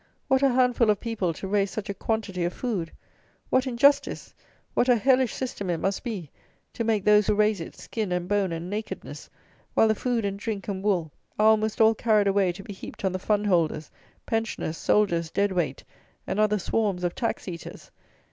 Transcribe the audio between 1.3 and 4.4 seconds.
to raise such a quantity of food! What injustice,